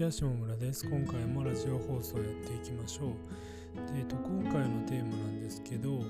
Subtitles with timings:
[0.00, 0.88] ちは下村です。
[0.88, 3.94] 今回もラジオ放送をやっていきましょう。
[3.94, 6.00] で、と、今回のテーマなんですけど、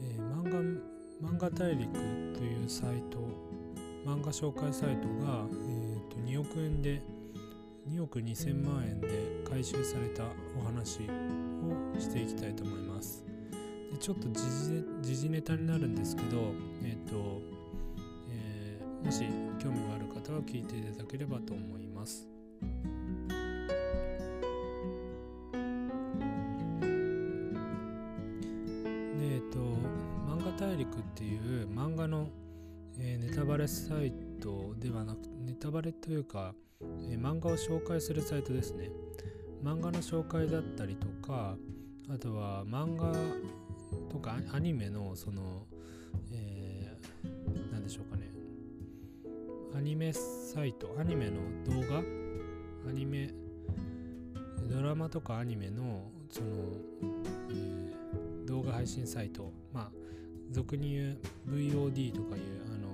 [0.00, 0.78] えー、漫
[1.20, 1.90] 画漫画大陸
[2.32, 3.18] というサイト
[4.06, 7.02] 漫画紹介サイトが、えーと、2億円で
[7.90, 9.08] 2億2000万円で
[9.50, 10.22] 回収された
[10.56, 13.24] お話をしていきたいと思います。
[13.90, 14.28] でちょっと
[15.02, 16.52] 時事ネタになるんですけど
[16.84, 17.42] え、ー、と、
[18.30, 19.24] えー、もし
[19.58, 22.28] 興味がある方は聞いていただければと思います。
[30.64, 32.30] 大陸っていう漫画の、
[32.98, 34.10] えー、ネタバレサイ
[34.40, 36.54] トではなくネタバレというか、
[37.02, 38.90] えー、漫画を紹介するサイトですね。
[39.62, 41.58] 漫画の紹介だったりとか
[42.08, 43.12] あとは漫画
[44.10, 45.66] とかアニメのその、
[46.32, 48.32] えー、何でしょうかね。
[49.76, 51.98] アニメサイトアニメの動画？
[52.88, 53.30] アニメ
[54.70, 56.46] ドラマとかアニメのその、
[57.50, 59.52] えー、動画配信サイト。
[59.70, 60.03] まあ
[60.50, 62.88] 俗に言う VOD とかいうあの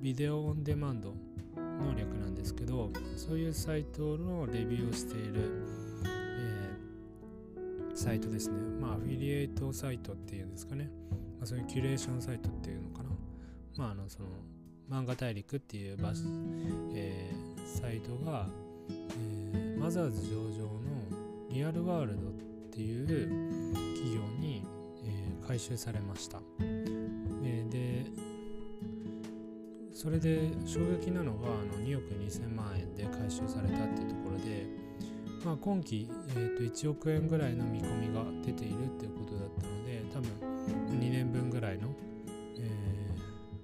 [0.00, 1.14] ビデオオンデマンド
[1.56, 5.64] の略なんですけどそういうサイトのレビューをしている、
[6.06, 8.60] えー、サイトですね。
[8.80, 10.90] まあアフィリエイトサイトっていうんですかね、
[11.38, 13.10] まあ、そういうキュレーションサイトっていうのかな。
[13.76, 14.26] まああのその
[14.90, 16.22] 漫画大陸っていう場所、
[16.94, 18.46] えー、サイトが、
[18.90, 20.82] えー、マザーズ上場の
[21.50, 22.32] リアルワールドっ
[22.70, 23.06] ていう
[23.94, 24.64] 企業に、
[25.04, 26.40] えー、回収されました。
[30.02, 34.66] それで衝撃なのがあの2億2000万円で回収されたっていうところで、
[35.44, 41.94] まあ、今期、えー、と1億円ぐらいの見込みが出ているっていうことだったので多分2年分ぐらいの、
[42.58, 42.68] え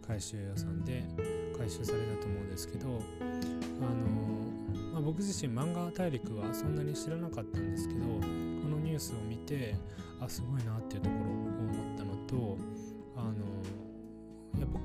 [0.00, 1.04] ー、回収予算で
[1.58, 8.08] 回収されたと思うんですけど、あのまあ、僕自身漫画大陸はそんなに知らなかったんですけどこ
[8.68, 9.74] のニュースを見て
[10.20, 12.17] あすごいなっていうところを思ったのとあのやっぱ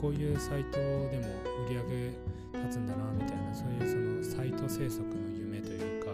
[0.04, 1.24] こういうサイトでも
[1.66, 6.12] 売り上げ立つんだなみたいなそういうそのサイト制作の夢というか、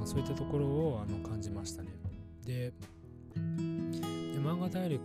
[0.00, 1.88] うん、そういったところをあの感じましたね。
[2.44, 2.74] で
[3.32, 5.00] で漫画大陸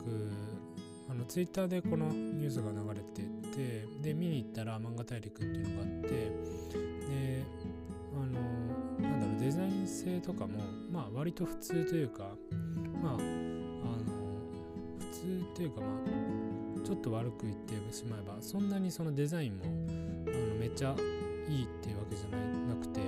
[1.10, 3.22] あのツイッターでこのニュースが流れて
[3.56, 7.44] てで見に行ったら漫画大陸っていうのがあってで
[8.14, 10.60] あのなんだろうデザイン性とかも
[10.92, 12.24] まあ割と普通というか
[13.02, 13.24] まああの
[15.00, 16.49] 普通というかまあ
[16.90, 20.96] ちょっと悪く言ってしまえばそんなにそのデザインもあのめっちゃ
[21.48, 22.36] いいっていうわけじゃ
[22.68, 23.00] なくて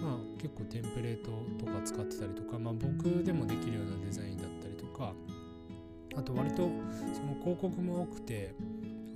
[0.00, 1.30] まあ結構テンプレート
[1.62, 5.12] とか使ってたりとかまあ僕でもできるようなデザインだったりとか
[6.16, 8.54] あと割とその広告も多くて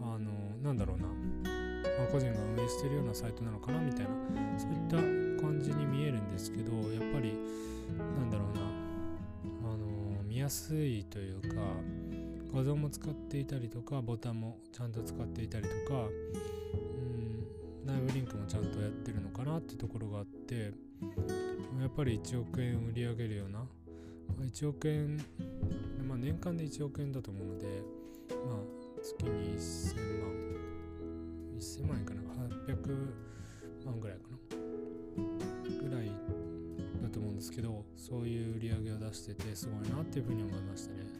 [0.02, 0.30] あの
[0.62, 4.10] なんだろうな、ま、個人が運営してるようなサイトなのかなみたいな
[4.58, 4.96] そういった
[5.40, 7.32] 感じに見えるんですけどやっぱり
[7.96, 8.60] なんだろうな
[9.72, 11.62] あの見やすいというか
[12.52, 16.06] 画像も使っていたりとかボタンもちゃんと使っていたりとか
[16.74, 20.72] うん内部リンクもちゃんとやってるのかなってところがあって
[21.80, 23.64] やっぱり1億円売り上げるような
[24.40, 25.16] 1億円、
[26.06, 27.66] まあ、年間で1億円だと思うので
[28.28, 28.56] まあ
[29.02, 30.30] 月に1000万
[31.58, 32.20] 1000万円かな
[32.66, 36.06] 800万ぐらいかなぐらい
[37.02, 41.19] だと思うんですけどそういう売り上げを出しててすごいなっていうふうに思いましたね。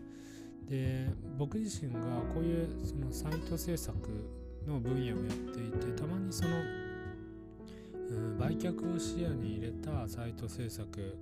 [0.70, 1.98] で僕自身が
[2.32, 3.96] こういうそのサイト制作
[4.68, 5.16] の分野をやっ
[5.52, 6.50] ていてたまにその、
[8.08, 11.18] うん、売却を視野に入れたサイト制作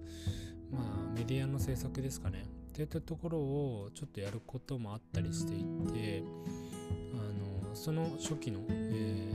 [0.70, 0.82] まあ
[1.16, 2.44] メディアの制作ですかね。
[2.68, 6.22] っていったところをちょっとやることもあったりしていて
[7.12, 9.32] あのその初期の、え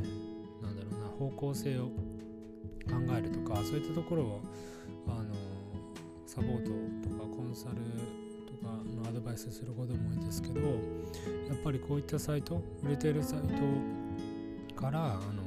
[0.62, 1.92] ー、なんだろうな方向性を考
[3.18, 4.42] えるとかそういったところを
[5.08, 5.34] あの
[6.26, 6.70] サポート
[7.10, 8.23] とかコンサル
[8.64, 10.68] かのアドバイスすることも多いですけどや
[11.54, 15.44] っぱりこういったサイト売れてるサイトからあの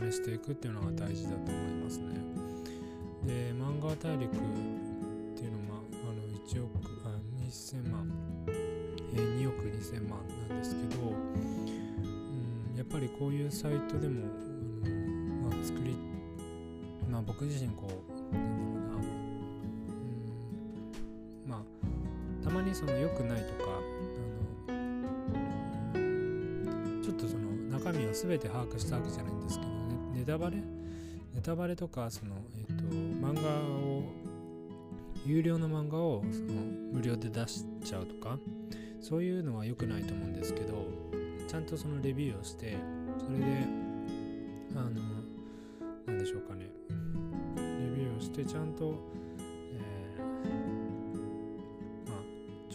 [0.00, 2.08] 真似していくっていうのが大事だと思いますね。
[3.24, 4.38] で漫画大陸っ
[5.36, 8.10] ていうのはあの1億あ2000万、
[8.46, 14.26] え、2億2000万なんですけど、うん、やっぱりこういうサイトでも
[14.84, 15.96] あの、まあ、作り
[17.10, 18.67] まあ僕自身こう
[22.78, 23.70] その良くないとか
[24.68, 25.02] あの
[27.02, 29.76] ちょっとその中身を全て把握したわけじゃないんですけどね。
[30.14, 30.58] ネタバレ？
[31.34, 33.50] ネタバレとかその、えーと、漫画
[33.84, 34.04] を
[35.26, 38.38] 有料の漫画をその無料で出しちゃうとか
[39.00, 40.86] そういうのは良くないと思うんですけど
[41.48, 42.76] ちゃんとそのレビューをして
[43.18, 43.44] それで
[44.76, 44.90] あの
[46.06, 46.70] 何でしょうかね。
[47.56, 47.62] レ
[47.96, 48.94] ビューをしてちゃんと、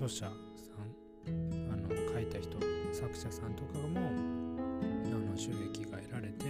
[0.04, 2.58] 著者さんあの書いた人
[2.92, 6.44] 作者さんとかもあの収益が得られて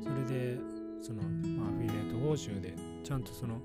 [0.00, 0.58] それで
[1.02, 3.60] その、ま、アフィリエイト報酬でちゃんとその、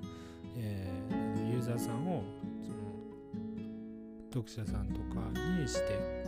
[0.58, 2.24] えー、ユーザーさんを
[2.64, 2.76] その
[4.34, 5.22] 読者さんとか
[5.60, 6.26] にして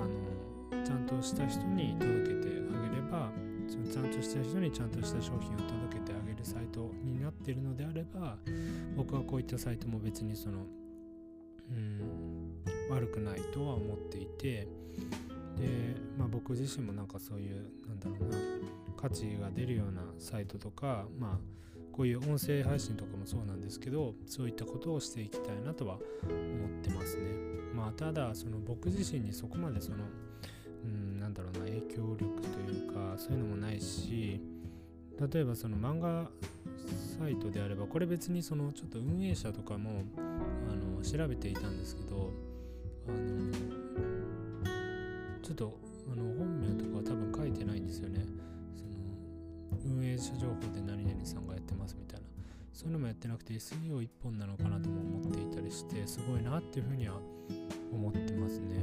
[0.00, 3.30] あのちゃんとした人に届けてあげれば
[3.68, 8.36] そのちゃんとした人にちゃんとした商品を届けてあげるサイトになってるのであれば
[8.96, 10.66] 僕はこういったサイトも別にその
[11.70, 12.24] うん。
[12.90, 14.68] 悪くないとは思っていて
[15.56, 18.36] で、まあ、僕自身もなんかそういうなんだろうな
[18.96, 21.38] 価値が出るようなサイトとかまあ
[21.92, 27.22] こういう音声配信とかもそうなんですけどそういったことをしていきたいなとは思ってますね。
[27.72, 29.98] まあただその僕自身にそこまでその
[30.84, 34.40] うんなんだろうな影響力というかそういうのもないし
[35.32, 36.28] 例えばその漫画
[37.18, 40.02] サイトであればこれ別にそのちょっと運営者とかも
[41.04, 42.32] 調べていたんですけど
[43.08, 43.52] あの
[45.42, 45.78] ちょっと
[46.10, 48.24] あの本名とかは多分書いてないんですよね。
[48.74, 48.84] そ
[49.88, 52.26] の運営者情報で何々さんがやってますみたいな。
[52.72, 57.20] そういうのもやってなくて SEO 一本なのかなとも思っていたりしてすごいなっていうふうには
[57.92, 58.82] 思ってますね。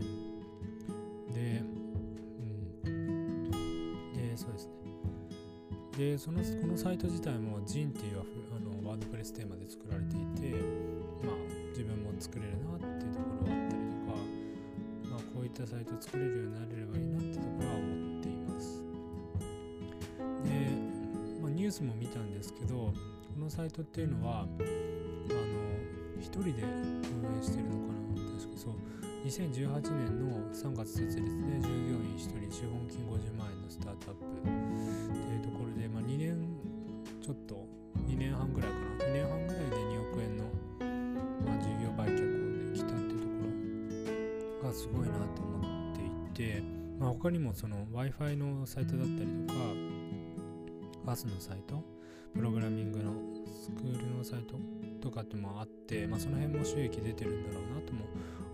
[1.34, 1.64] で
[2.86, 3.52] うん。
[4.14, 4.74] でそうですね。
[5.98, 8.22] でそのこのサイト自体も JIN っていう
[8.56, 10.58] あのワードプレステーマで作られていて
[11.26, 14.16] まあ自分も作れるなっていうところがあったりとか
[15.10, 18.84] まあこういったサイト作れるようになれればいいなってところは思っています。
[20.44, 20.50] で、
[21.42, 22.94] まあ、ニュースも見たんですけどこ
[23.40, 24.50] のサイトっていうのはあの
[26.20, 28.74] 一人で運営してるのかな確かそう。
[29.26, 31.24] 2018年の3月設立で
[31.62, 36.42] 従業員1人資本金50万円のスタートアップっていうところで、まあ、2年
[37.22, 37.68] ちょっと
[38.08, 38.78] 2年半ぐらいか
[44.82, 45.96] すごいなと思っ
[46.34, 46.64] ていて、
[47.00, 49.60] まあ、他にもその w i f i のサイトだったりとか
[51.06, 51.84] ガスのサイト
[52.34, 53.14] プログラミングの
[53.46, 54.56] スクールのサイト
[55.00, 58.06] とかってもあって、まあ、その辺も収益出てるんだろうなとも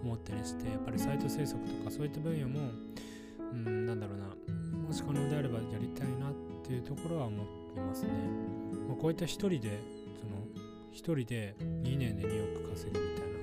[0.03, 2.59] 思ったりしてやっぱりサイト制作とかそういった分野も
[3.53, 6.33] うんなんだろうなもし可能であればやりたいなっ
[6.65, 8.09] ていうところは思ってますね、
[8.87, 9.79] まあ、こういった一人で
[10.19, 10.43] その
[10.91, 13.36] 一人で2年で2億稼ぐみたいな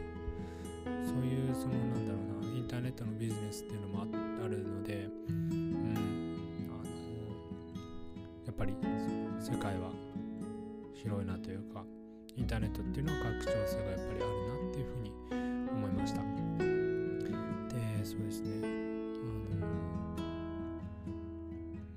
[1.04, 2.18] そういうそのなんだろ
[2.48, 6.38] うなインターネットのビジネスっていうのもあるのでうん
[6.70, 6.84] あの
[8.46, 8.74] やっぱり
[9.40, 9.90] 世界は
[10.94, 11.84] 広いなというか
[12.36, 15.12] インターネットっていうのは拡張性がやっぱりあるなっていうふうに
[15.70, 16.22] 思いました。
[17.74, 18.66] でそうですね。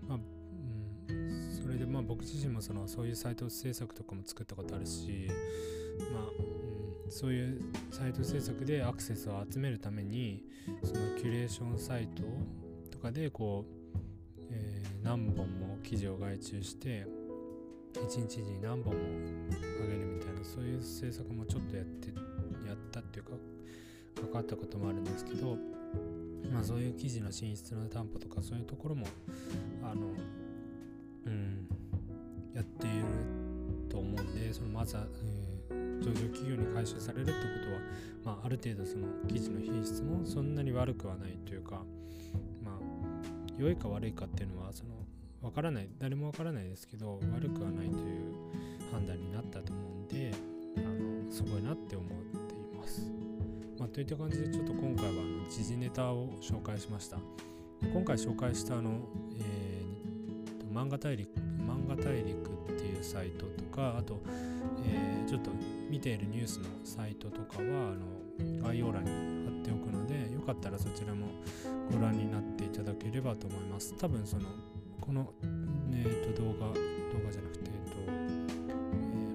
[0.07, 0.19] あのまあ、
[1.09, 5.29] うん、それでまあ僕自身もそのそういうサイト制作とかも作ったことあるし
[6.13, 6.23] まあ、
[7.09, 7.61] そういう
[7.91, 10.43] サイト制作でアクセスを集めるために
[10.83, 12.23] そのキュレーションサイト
[12.91, 17.05] とかでこう、えー、何本も記事を外注して
[18.05, 18.99] 一日に何本も
[19.83, 22.09] あげるみたいなそういう制作もちょっとやって
[22.67, 23.31] やったっていうか
[24.21, 25.57] 関わったこともあるんですけど
[26.51, 29.07] まあそういう記事の品質の担保とかそういうところも
[29.83, 30.07] あの
[31.25, 31.67] うん
[32.53, 33.05] やっている
[33.89, 37.37] と思うんでそのまずは、えー、上場企業に回収されるってこ
[38.23, 41.81] とは、まあ、ある程度その記事の品質もそんなに悪くはないというか
[42.63, 42.73] まあ
[43.57, 44.91] 良いか悪いかっていうのはその
[45.41, 50.31] わからない誰もわからないですけど悪くはないという判断になったと思うんで
[50.77, 53.01] あのすごいなって思っています。
[53.79, 57.19] まあ、といった感じでちょっと今回はあの時事ネタを紹介しました。
[57.93, 58.99] 今回紹介したあの、
[59.39, 62.56] えー、漫画大陸漫画大陸
[62.99, 64.21] うサイトとかあと、
[64.85, 65.51] えー、ちょっと
[65.89, 69.11] 見ているニュースのサイトとかはあの概要欄に
[69.45, 71.27] 貼っておくのでよかったらそちらも
[71.91, 73.93] ご覧になっていただければと思います。
[73.97, 74.49] 多分その
[75.01, 75.33] この、
[75.93, 76.73] えー、と動画動
[77.25, 78.11] 画じゃなくて、えーとえ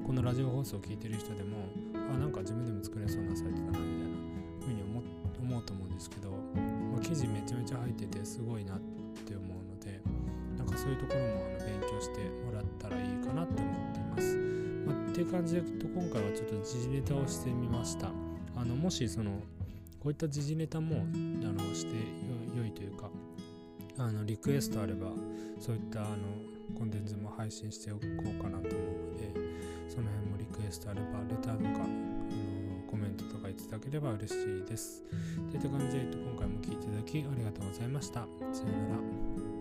[0.02, 1.56] ー、このラジオ放送を聞いてる人でも
[1.94, 3.86] あなんか自分でも作れそうなサイトだなみたいな
[4.66, 5.02] ふうに思
[5.42, 9.02] 思うと思うんですけど、まあ、記事めちゃめちゃ入っててすごいなって
[10.82, 14.36] そういうところもあの勉強してもらったらいいかなって思っています。
[14.84, 18.08] まあ、っていう感じでと今回はちょっと時事ネタをしてみました。
[18.56, 19.30] あのもしその
[20.00, 21.94] こういった時事ネタもあのして
[22.56, 23.10] 良いというか
[23.96, 25.12] あのリクエストあれば
[25.60, 26.08] そういったあの
[26.76, 29.32] コンテンツも配信しておこうかなと思うので
[29.88, 35.04] その辺もリクエストあればレターとかあのコメントとかいただければ嬉しいです。
[35.52, 38.26] といった感じで今回も聴いていただきありがとうございました。
[38.52, 39.51] さようなら。